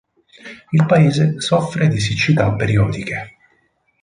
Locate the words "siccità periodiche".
1.99-3.35